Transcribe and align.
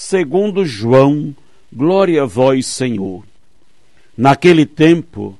segundo 0.00 0.64
João, 0.64 1.34
glória 1.72 2.22
a 2.22 2.26
vós, 2.26 2.66
Senhor. 2.66 3.22
Naquele 4.16 4.64
tempo, 4.64 5.38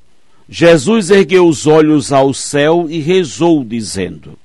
Jesus 0.48 1.10
ergueu 1.10 1.46
os 1.46 1.66
olhos 1.66 2.12
ao 2.12 2.34
céu 2.34 2.86
e 2.88 2.98
rezou, 2.98 3.64
dizendo: 3.64 4.38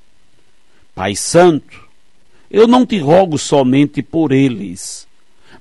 Pai 0.93 1.15
Santo, 1.15 1.81
eu 2.49 2.67
não 2.67 2.85
te 2.85 2.97
rogo 2.97 3.37
somente 3.37 4.01
por 4.01 4.31
eles, 4.31 5.07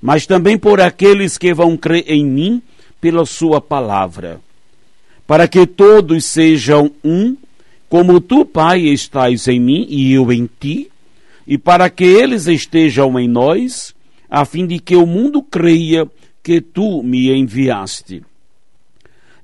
mas 0.00 0.26
também 0.26 0.56
por 0.56 0.80
aqueles 0.80 1.36
que 1.36 1.52
vão 1.52 1.76
crer 1.76 2.04
em 2.06 2.24
mim 2.24 2.62
pela 3.00 3.26
Sua 3.26 3.60
palavra 3.60 4.40
para 5.26 5.48
que 5.48 5.66
todos 5.66 6.24
sejam 6.26 6.90
um, 7.02 7.34
como 7.88 8.20
tu, 8.20 8.44
Pai, 8.44 8.80
estás 8.80 9.48
em 9.48 9.58
mim 9.58 9.86
e 9.88 10.12
eu 10.12 10.30
em 10.30 10.48
ti, 10.60 10.90
e 11.46 11.56
para 11.56 11.88
que 11.88 12.04
eles 12.04 12.46
estejam 12.46 13.18
em 13.18 13.26
nós, 13.26 13.93
a 14.34 14.44
fim 14.44 14.66
de 14.66 14.80
que 14.80 14.96
o 14.96 15.06
mundo 15.06 15.40
creia 15.40 16.10
que 16.42 16.60
tu 16.60 17.04
me 17.04 17.30
enviaste. 17.30 18.20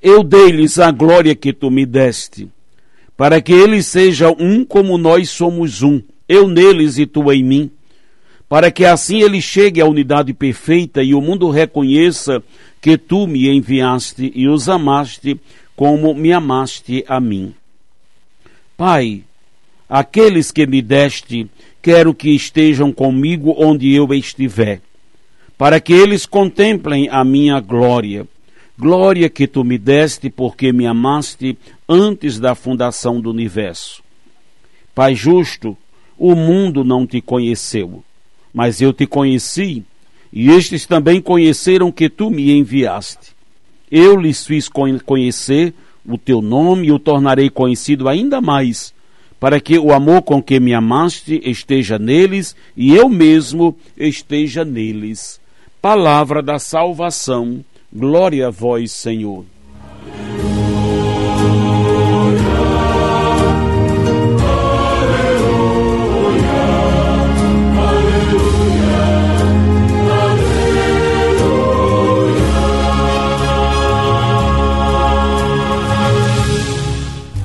Eu 0.02 0.24
dei-lhes 0.24 0.80
a 0.80 0.90
glória 0.90 1.32
que 1.32 1.52
tu 1.52 1.70
me 1.70 1.86
deste, 1.86 2.48
para 3.16 3.40
que 3.40 3.52
eles 3.52 3.86
sejam 3.86 4.36
um 4.36 4.64
como 4.64 4.98
nós 4.98 5.30
somos 5.30 5.80
um, 5.80 6.02
eu 6.28 6.48
neles 6.48 6.98
e 6.98 7.06
tu 7.06 7.30
em 7.30 7.44
mim, 7.44 7.70
para 8.48 8.68
que 8.72 8.84
assim 8.84 9.20
ele 9.20 9.40
chegue 9.40 9.80
à 9.80 9.86
unidade 9.86 10.34
perfeita 10.34 11.04
e 11.04 11.14
o 11.14 11.20
mundo 11.20 11.48
reconheça 11.50 12.42
que 12.80 12.98
tu 12.98 13.28
me 13.28 13.48
enviaste 13.48 14.32
e 14.34 14.48
os 14.48 14.68
amaste 14.68 15.40
como 15.76 16.12
me 16.16 16.32
amaste 16.32 17.04
a 17.06 17.20
mim. 17.20 17.54
Pai, 18.76 19.22
aqueles 19.88 20.50
que 20.50 20.66
me 20.66 20.82
deste, 20.82 21.48
quero 21.82 22.14
que 22.14 22.30
estejam 22.30 22.92
comigo 22.92 23.54
onde 23.56 23.94
eu 23.94 24.12
estiver, 24.12 24.80
para 25.56 25.80
que 25.80 25.92
eles 25.92 26.26
contemplem 26.26 27.08
a 27.10 27.24
minha 27.24 27.60
glória. 27.60 28.26
Glória 28.78 29.28
que 29.28 29.46
tu 29.46 29.62
me 29.62 29.76
deste 29.76 30.30
porque 30.30 30.72
me 30.72 30.86
amaste 30.86 31.56
antes 31.88 32.38
da 32.38 32.54
fundação 32.54 33.20
do 33.20 33.30
universo. 33.30 34.02
Pai 34.94 35.14
justo, 35.14 35.76
o 36.18 36.34
mundo 36.34 36.82
não 36.82 37.06
te 37.06 37.20
conheceu, 37.20 38.02
mas 38.52 38.80
eu 38.80 38.92
te 38.92 39.06
conheci, 39.06 39.84
e 40.32 40.50
estes 40.50 40.86
também 40.86 41.20
conheceram 41.20 41.90
que 41.92 42.08
tu 42.08 42.30
me 42.30 42.52
enviaste. 42.52 43.32
Eu 43.90 44.16
lhes 44.16 44.46
fiz 44.46 44.68
conhecer 45.04 45.74
o 46.06 46.16
teu 46.16 46.40
nome 46.40 46.88
e 46.88 46.92
o 46.92 46.98
tornarei 46.98 47.50
conhecido 47.50 48.08
ainda 48.08 48.40
mais, 48.40 48.94
para 49.40 49.58
que 49.58 49.78
o 49.78 49.90
amor 49.90 50.20
com 50.20 50.42
que 50.42 50.60
me 50.60 50.74
amaste 50.74 51.40
esteja 51.42 51.98
neles 51.98 52.54
e 52.76 52.94
eu 52.94 53.08
mesmo 53.08 53.74
esteja 53.96 54.66
neles. 54.66 55.40
Palavra 55.80 56.42
da 56.42 56.58
salvação. 56.58 57.64
Glória 57.90 58.48
a 58.48 58.50
vós, 58.50 58.92
Senhor. 58.92 59.46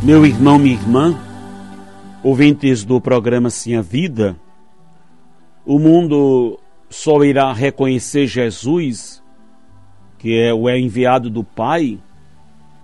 Meu 0.04 0.24
irmão, 0.24 0.60
minha 0.60 0.76
irmã, 0.76 1.18
ouvintes 2.26 2.84
do 2.84 3.00
programa 3.00 3.52
Sim 3.52 3.76
a 3.76 3.84
Vida, 3.84 4.36
o 5.64 5.78
mundo 5.78 6.60
só 6.90 7.24
irá 7.24 7.54
reconhecer 7.54 8.26
Jesus, 8.26 9.22
que 10.18 10.36
é 10.36 10.52
o 10.52 10.68
enviado 10.68 11.30
do 11.30 11.44
Pai, 11.44 12.00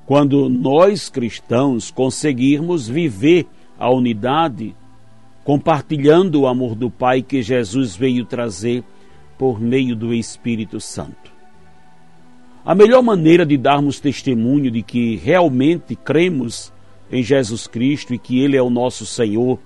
quando 0.05 0.47
nós 0.47 1.09
cristãos 1.09 1.89
conseguirmos 1.89 2.87
viver 2.87 3.47
a 3.79 3.89
unidade, 3.89 4.75
compartilhando 5.43 6.41
o 6.41 6.47
amor 6.47 6.75
do 6.75 6.91
Pai 6.91 7.23
que 7.23 7.41
Jesus 7.41 7.95
veio 7.95 8.25
trazer 8.25 8.83
por 9.39 9.59
meio 9.59 9.95
do 9.95 10.13
Espírito 10.13 10.79
Santo. 10.79 11.31
A 12.63 12.75
melhor 12.75 13.01
maneira 13.01 13.43
de 13.43 13.57
darmos 13.57 13.99
testemunho 13.99 14.69
de 14.69 14.83
que 14.83 15.15
realmente 15.15 15.95
cremos 15.95 16.71
em 17.11 17.21
Jesus 17.21 17.67
Cristo 17.67 18.13
e 18.13 18.17
que 18.17 18.39
Ele 18.39 18.55
é 18.55 18.61
o 18.61 18.69
nosso 18.69 19.05
Senhor, 19.05 19.59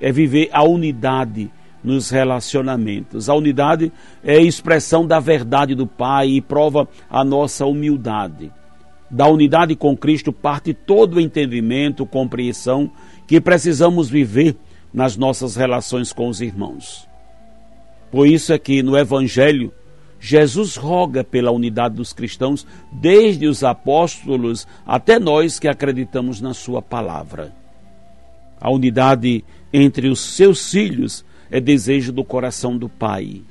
é 0.00 0.12
viver 0.12 0.48
a 0.52 0.62
unidade 0.62 1.50
nos 1.82 2.08
relacionamentos. 2.08 3.28
A 3.28 3.34
unidade 3.34 3.92
é 4.22 4.40
expressão 4.40 5.06
da 5.06 5.20
verdade 5.20 5.74
do 5.74 5.86
Pai 5.86 6.28
e 6.28 6.40
prova 6.40 6.88
a 7.10 7.22
nossa 7.22 7.66
humildade. 7.66 8.50
Da 9.10 9.26
unidade 9.28 9.76
com 9.76 9.96
Cristo 9.96 10.32
parte 10.32 10.72
todo 10.72 11.16
o 11.16 11.20
entendimento, 11.20 12.06
compreensão 12.06 12.90
que 13.26 13.40
precisamos 13.40 14.08
viver 14.08 14.56
nas 14.92 15.16
nossas 15.16 15.56
relações 15.56 16.12
com 16.12 16.28
os 16.28 16.40
irmãos. 16.40 17.06
Por 18.10 18.26
isso 18.26 18.52
é 18.52 18.58
que 18.58 18.82
no 18.82 18.96
Evangelho 18.96 19.72
Jesus 20.26 20.76
roga 20.76 21.22
pela 21.22 21.50
unidade 21.50 21.96
dos 21.96 22.14
cristãos, 22.14 22.66
desde 22.90 23.46
os 23.46 23.62
apóstolos 23.62 24.66
até 24.86 25.18
nós 25.18 25.58
que 25.58 25.68
acreditamos 25.68 26.40
na 26.40 26.54
Sua 26.54 26.80
palavra. 26.80 27.54
A 28.58 28.70
unidade 28.70 29.44
entre 29.70 30.08
os 30.08 30.20
seus 30.20 30.70
filhos 30.70 31.22
é 31.50 31.60
desejo 31.60 32.10
do 32.10 32.24
coração 32.24 32.74
do 32.78 32.88
Pai. 32.88 33.42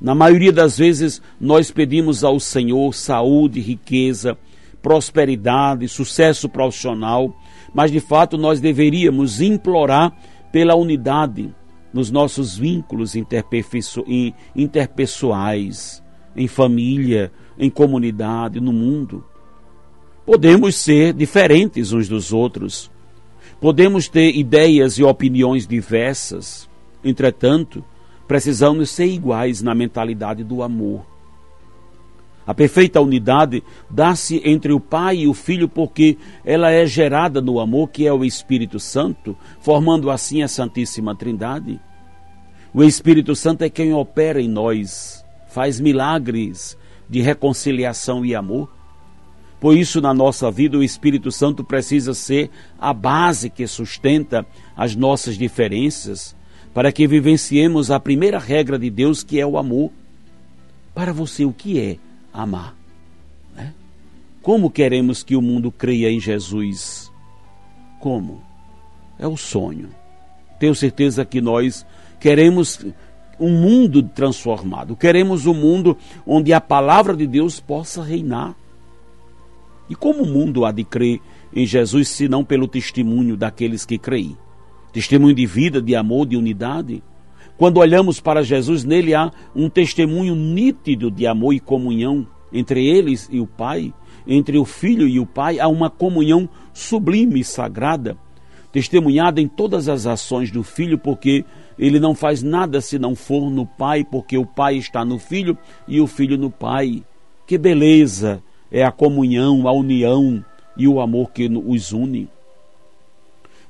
Na 0.00 0.14
maioria 0.14 0.52
das 0.52 0.78
vezes, 0.78 1.20
nós 1.40 1.72
pedimos 1.72 2.22
ao 2.22 2.38
Senhor 2.38 2.94
saúde, 2.94 3.58
riqueza, 3.58 4.38
prosperidade, 4.80 5.88
sucesso 5.88 6.48
profissional, 6.48 7.36
mas 7.74 7.90
de 7.90 7.98
fato 7.98 8.38
nós 8.38 8.60
deveríamos 8.60 9.40
implorar 9.40 10.16
pela 10.52 10.76
unidade 10.76 11.52
nos 11.92 12.10
nossos 12.10 12.56
vínculos 12.56 13.14
interpessoais, 14.54 16.02
em 16.36 16.46
família, 16.46 17.32
em 17.58 17.70
comunidade, 17.70 18.60
no 18.60 18.72
mundo. 18.72 19.24
Podemos 20.24 20.76
ser 20.76 21.12
diferentes 21.12 21.92
uns 21.92 22.08
dos 22.08 22.32
outros, 22.32 22.90
podemos 23.60 24.08
ter 24.08 24.36
ideias 24.36 24.98
e 24.98 25.02
opiniões 25.02 25.66
diversas, 25.66 26.68
entretanto, 27.02 27.84
precisamos 28.26 28.90
ser 28.90 29.06
iguais 29.06 29.62
na 29.62 29.74
mentalidade 29.74 30.44
do 30.44 30.62
amor. 30.62 31.17
A 32.48 32.54
perfeita 32.54 32.98
unidade 32.98 33.62
dá-se 33.90 34.40
entre 34.42 34.72
o 34.72 34.80
Pai 34.80 35.18
e 35.18 35.28
o 35.28 35.34
Filho 35.34 35.68
porque 35.68 36.16
ela 36.42 36.70
é 36.70 36.86
gerada 36.86 37.42
no 37.42 37.60
amor 37.60 37.90
que 37.90 38.06
é 38.06 38.12
o 38.12 38.24
Espírito 38.24 38.80
Santo, 38.80 39.36
formando 39.60 40.10
assim 40.10 40.42
a 40.42 40.48
Santíssima 40.48 41.14
Trindade. 41.14 41.78
O 42.72 42.82
Espírito 42.82 43.36
Santo 43.36 43.64
é 43.64 43.68
quem 43.68 43.92
opera 43.92 44.40
em 44.40 44.48
nós, 44.48 45.22
faz 45.50 45.78
milagres 45.78 46.74
de 47.06 47.20
reconciliação 47.20 48.24
e 48.24 48.34
amor. 48.34 48.72
Por 49.60 49.76
isso, 49.76 50.00
na 50.00 50.14
nossa 50.14 50.50
vida, 50.50 50.78
o 50.78 50.82
Espírito 50.82 51.30
Santo 51.30 51.62
precisa 51.62 52.14
ser 52.14 52.50
a 52.80 52.94
base 52.94 53.50
que 53.50 53.66
sustenta 53.66 54.46
as 54.74 54.96
nossas 54.96 55.36
diferenças, 55.36 56.34
para 56.72 56.90
que 56.92 57.06
vivenciemos 57.06 57.90
a 57.90 58.00
primeira 58.00 58.38
regra 58.38 58.78
de 58.78 58.88
Deus, 58.88 59.22
que 59.22 59.38
é 59.38 59.46
o 59.46 59.58
amor. 59.58 59.92
Para 60.94 61.12
você, 61.12 61.44
o 61.44 61.52
que 61.52 61.78
é 61.78 62.07
amar. 62.42 62.76
Né? 63.54 63.74
Como 64.42 64.70
queremos 64.70 65.22
que 65.22 65.34
o 65.34 65.42
mundo 65.42 65.72
creia 65.72 66.10
em 66.10 66.20
Jesus? 66.20 67.12
Como? 67.98 68.40
É 69.18 69.26
o 69.26 69.36
sonho. 69.36 69.90
Tenho 70.60 70.74
certeza 70.74 71.24
que 71.24 71.40
nós 71.40 71.84
queremos 72.20 72.84
um 73.40 73.50
mundo 73.50 74.02
transformado, 74.02 74.96
queremos 74.96 75.46
um 75.46 75.54
mundo 75.54 75.96
onde 76.26 76.52
a 76.52 76.60
palavra 76.60 77.16
de 77.16 77.26
Deus 77.26 77.60
possa 77.60 78.02
reinar. 78.02 78.54
E 79.88 79.94
como 79.94 80.22
o 80.22 80.26
mundo 80.26 80.64
há 80.64 80.72
de 80.72 80.84
crer 80.84 81.20
em 81.54 81.64
Jesus, 81.64 82.08
se 82.08 82.28
não 82.28 82.44
pelo 82.44 82.68
testemunho 82.68 83.36
daqueles 83.36 83.84
que 83.86 83.98
creem? 83.98 84.36
Testemunho 84.92 85.34
de 85.34 85.46
vida, 85.46 85.80
de 85.80 85.94
amor, 85.94 86.26
de 86.26 86.36
unidade? 86.36 87.02
Quando 87.58 87.78
olhamos 87.78 88.20
para 88.20 88.44
Jesus, 88.44 88.84
nele 88.84 89.16
há 89.16 89.32
um 89.54 89.68
testemunho 89.68 90.36
nítido 90.36 91.10
de 91.10 91.26
amor 91.26 91.52
e 91.52 91.58
comunhão 91.58 92.24
entre 92.52 92.86
eles 92.86 93.28
e 93.32 93.40
o 93.40 93.48
Pai, 93.48 93.92
entre 94.28 94.56
o 94.58 94.64
Filho 94.64 95.08
e 95.08 95.18
o 95.18 95.26
Pai, 95.26 95.58
há 95.58 95.66
uma 95.66 95.90
comunhão 95.90 96.48
sublime 96.72 97.40
e 97.40 97.44
sagrada, 97.44 98.16
testemunhada 98.70 99.40
em 99.40 99.48
todas 99.48 99.88
as 99.88 100.06
ações 100.06 100.52
do 100.52 100.62
Filho, 100.62 100.96
porque 100.98 101.44
ele 101.76 101.98
não 101.98 102.14
faz 102.14 102.44
nada 102.44 102.80
se 102.80 102.96
não 102.96 103.16
for 103.16 103.50
no 103.50 103.66
Pai, 103.66 104.04
porque 104.04 104.38
o 104.38 104.46
Pai 104.46 104.76
está 104.76 105.04
no 105.04 105.18
Filho 105.18 105.58
e 105.88 106.00
o 106.00 106.06
Filho 106.06 106.38
no 106.38 106.52
Pai. 106.52 107.02
Que 107.44 107.58
beleza 107.58 108.40
é 108.70 108.84
a 108.84 108.92
comunhão, 108.92 109.66
a 109.66 109.72
união 109.72 110.44
e 110.76 110.86
o 110.86 111.00
amor 111.00 111.32
que 111.32 111.48
os 111.48 111.92
une. 111.92 112.28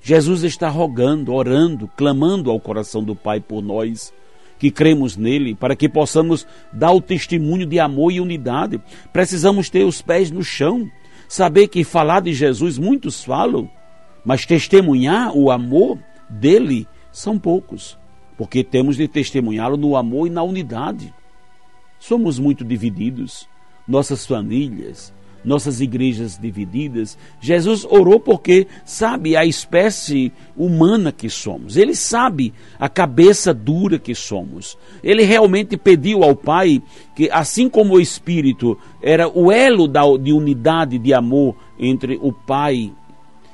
Jesus 0.09 0.43
está 0.43 0.71
rogando, 0.71 1.35
orando, 1.35 1.87
clamando 1.95 2.51
ao 2.51 2.59
coração 2.59 3.05
do 3.05 3.15
Pai 3.15 3.41
por 3.41 3.61
nós 3.61 4.11
que 4.59 4.71
cremos 4.71 5.19
nele, 5.19 5.55
para 5.55 5.77
que 5.77 5.87
possamos 5.87 6.47
dar 6.73 6.93
o 6.93 7.01
testemunho 7.03 7.67
de 7.67 7.79
amor 7.79 8.11
e 8.11 8.19
unidade. 8.19 8.81
Precisamos 9.13 9.69
ter 9.69 9.85
os 9.85 10.01
pés 10.01 10.31
no 10.31 10.43
chão, 10.43 10.91
saber 11.29 11.69
que 11.69 11.85
falar 11.85 12.21
de 12.21 12.33
Jesus 12.33 12.79
muitos 12.79 13.23
falam, 13.23 13.71
mas 14.25 14.47
testemunhar 14.47 15.37
o 15.37 15.51
amor 15.51 15.99
dele 16.27 16.89
são 17.13 17.39
poucos, 17.39 17.99
porque 18.39 18.65
temos 18.65 18.97
de 18.97 19.07
testemunhá-lo 19.07 19.77
no 19.77 19.95
amor 19.95 20.27
e 20.27 20.31
na 20.31 20.43
unidade. 20.43 21.13
Somos 21.99 22.39
muito 22.39 22.65
divididos, 22.65 23.47
nossas 23.87 24.25
famílias, 24.25 25.13
nossas 25.45 25.81
igrejas 25.81 26.39
divididas. 26.39 27.17
Jesus 27.41 27.85
orou 27.85 28.21
porque 28.21 28.67
sabe 28.85 29.37
a 29.37 29.45
espécie 29.45 30.33
humana 30.57 31.13
que 31.13 31.29
somos. 31.29 31.77
Ele 31.77 31.95
sabe 31.95 32.53
a 32.79 32.89
cabeça 32.89 33.55
dura 33.55 33.99
que 33.99 34.15
somos. 34.15 34.77
Ele 35.03 35.23
realmente 35.23 35.77
pediu 35.77 36.23
ao 36.23 36.35
Pai 36.35 36.83
que, 37.15 37.31
assim 37.31 37.69
como 37.69 37.95
o 37.95 38.01
Espírito 38.01 38.79
era 39.03 39.29
o 39.29 39.51
elo 39.51 39.87
da, 39.87 40.03
de 40.17 40.33
unidade, 40.33 40.99
de 40.99 41.15
amor 41.15 41.57
entre 41.79 42.19
o 42.21 42.33
Pai 42.33 42.93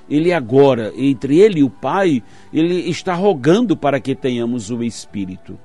ele 0.09 0.33
agora, 0.33 0.93
entre 0.97 1.39
ele 1.39 1.61
e 1.61 1.63
o 1.65 1.71
Pai, 1.71 2.23
ele 2.53 2.91
está 2.91 3.15
rogando 3.15 3.77
para 3.77 3.99
que 3.99 4.15
tenhamos 4.15 4.71
o 4.71 4.83
Espírito. 4.83 5.59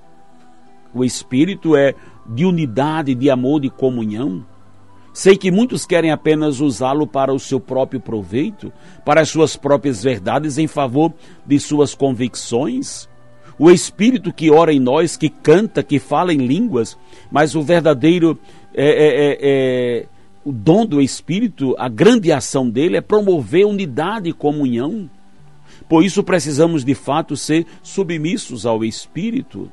O 0.94 1.04
Espírito 1.04 1.76
é 1.76 1.94
de 2.26 2.46
unidade, 2.46 3.14
de 3.16 3.30
amor, 3.30 3.60
de 3.60 3.70
comunhão. 3.70 4.46
Sei 5.20 5.36
que 5.36 5.52
muitos 5.52 5.86
querem 5.86 6.12
apenas 6.12 6.62
usá-lo 6.62 7.06
para 7.06 7.34
o 7.34 7.38
seu 7.38 7.60
próprio 7.60 8.00
proveito, 8.00 8.72
para 9.04 9.20
as 9.20 9.28
suas 9.28 9.58
próprias 9.58 10.02
verdades, 10.02 10.58
em 10.58 10.66
favor 10.66 11.14
de 11.46 11.60
suas 11.60 11.94
convicções. 11.94 13.10
O 13.58 13.70
Espírito 13.70 14.32
que 14.32 14.50
ora 14.50 14.72
em 14.72 14.80
nós, 14.80 15.18
que 15.18 15.28
canta, 15.28 15.84
que 15.84 16.00
fala 16.00 16.34
em 16.34 16.38
línguas, 16.38 16.98
mas 17.30 17.54
o 17.54 17.62
verdadeiro 17.62 18.40
é, 18.74 18.88
é, 18.88 19.08
é, 19.08 19.38
é 19.42 20.06
o 20.46 20.54
dom 20.54 20.86
do 20.86 21.02
Espírito, 21.02 21.76
a 21.78 21.90
grande 21.90 22.32
ação 22.32 22.70
dele 22.70 22.96
é 22.96 23.02
promover 23.02 23.66
unidade 23.66 24.30
e 24.30 24.34
comunhão. 24.34 25.10
Por 25.90 26.02
isso 26.02 26.24
precisamos 26.24 26.86
de 26.86 26.96
fato 26.96 27.36
ser 27.36 27.66
submissos 27.84 28.66
ao 28.66 28.86
Espírito 28.86 29.70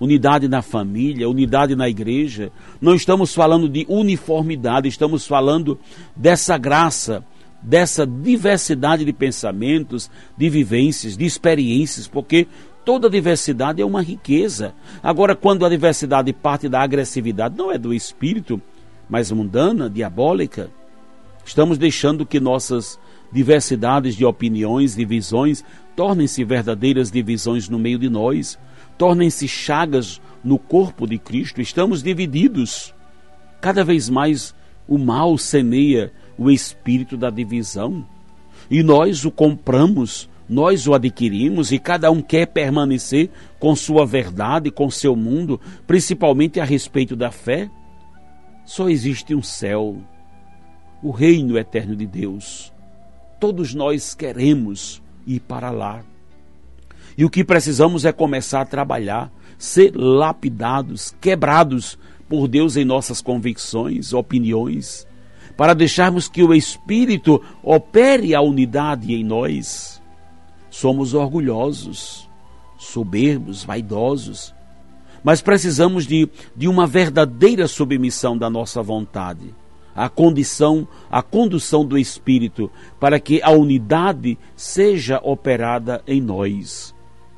unidade 0.00 0.48
na 0.48 0.62
família, 0.62 1.28
unidade 1.28 1.76
na 1.76 1.88
igreja. 1.88 2.50
Não 2.80 2.94
estamos 2.94 3.34
falando 3.34 3.68
de 3.68 3.84
uniformidade, 3.88 4.88
estamos 4.88 5.26
falando 5.26 5.78
dessa 6.16 6.56
graça, 6.56 7.22
dessa 7.60 8.06
diversidade 8.06 9.04
de 9.04 9.12
pensamentos, 9.12 10.10
de 10.36 10.48
vivências, 10.48 11.16
de 11.16 11.26
experiências, 11.26 12.08
porque 12.08 12.48
toda 12.82 13.10
diversidade 13.10 13.82
é 13.82 13.84
uma 13.84 14.00
riqueza. 14.00 14.72
Agora, 15.02 15.36
quando 15.36 15.66
a 15.66 15.68
diversidade 15.68 16.32
parte 16.32 16.66
da 16.66 16.80
agressividade, 16.80 17.56
não 17.56 17.70
é 17.70 17.76
do 17.76 17.92
espírito, 17.92 18.60
mas 19.08 19.30
mundana, 19.30 19.90
diabólica, 19.90 20.70
estamos 21.44 21.76
deixando 21.76 22.24
que 22.24 22.40
nossas 22.40 22.98
diversidades 23.30 24.16
de 24.16 24.24
opiniões, 24.24 24.96
de 24.96 25.04
visões, 25.04 25.62
tornem-se 25.94 26.42
verdadeiras 26.42 27.10
divisões 27.10 27.68
no 27.68 27.78
meio 27.78 27.98
de 27.98 28.08
nós 28.08 28.58
tornem-se 29.00 29.48
chagas 29.48 30.20
no 30.44 30.58
corpo 30.58 31.06
de 31.06 31.18
Cristo, 31.18 31.62
estamos 31.62 32.02
divididos. 32.02 32.94
Cada 33.58 33.82
vez 33.82 34.10
mais 34.10 34.54
o 34.86 34.98
mal 34.98 35.38
semeia 35.38 36.12
o 36.36 36.50
espírito 36.50 37.16
da 37.16 37.30
divisão. 37.30 38.06
E 38.70 38.82
nós 38.82 39.24
o 39.24 39.30
compramos, 39.30 40.28
nós 40.46 40.86
o 40.86 40.92
adquirimos 40.92 41.72
e 41.72 41.78
cada 41.78 42.10
um 42.10 42.20
quer 42.20 42.48
permanecer 42.48 43.30
com 43.58 43.74
sua 43.74 44.04
verdade, 44.04 44.70
com 44.70 44.90
seu 44.90 45.16
mundo, 45.16 45.58
principalmente 45.86 46.60
a 46.60 46.64
respeito 46.64 47.16
da 47.16 47.30
fé. 47.30 47.70
Só 48.66 48.90
existe 48.90 49.34
um 49.34 49.42
céu, 49.42 49.96
o 51.02 51.10
reino 51.10 51.56
eterno 51.56 51.96
de 51.96 52.06
Deus. 52.06 52.70
Todos 53.40 53.72
nós 53.72 54.14
queremos 54.14 55.02
ir 55.26 55.40
para 55.40 55.70
lá. 55.70 56.04
E 57.20 57.24
o 57.26 57.28
que 57.28 57.44
precisamos 57.44 58.06
é 58.06 58.12
começar 58.12 58.62
a 58.62 58.64
trabalhar, 58.64 59.30
ser 59.58 59.94
lapidados, 59.94 61.14
quebrados 61.20 61.98
por 62.26 62.48
Deus 62.48 62.78
em 62.78 62.84
nossas 62.86 63.20
convicções, 63.20 64.14
opiniões, 64.14 65.06
para 65.54 65.74
deixarmos 65.74 66.28
que 66.28 66.42
o 66.42 66.54
Espírito 66.54 67.38
opere 67.62 68.34
a 68.34 68.40
unidade 68.40 69.12
em 69.12 69.22
nós. 69.22 70.00
Somos 70.70 71.12
orgulhosos, 71.12 72.26
soberbos, 72.78 73.64
vaidosos, 73.64 74.54
mas 75.22 75.42
precisamos 75.42 76.06
de, 76.06 76.26
de 76.56 76.68
uma 76.68 76.86
verdadeira 76.86 77.68
submissão 77.68 78.34
da 78.34 78.48
nossa 78.48 78.82
vontade 78.82 79.54
a 79.94 80.08
condição, 80.08 80.88
a 81.10 81.20
condução 81.20 81.84
do 81.84 81.98
Espírito, 81.98 82.70
para 82.98 83.20
que 83.20 83.42
a 83.42 83.50
unidade 83.50 84.38
seja 84.56 85.20
operada 85.22 86.00
em 86.06 86.22
nós. 86.22 86.94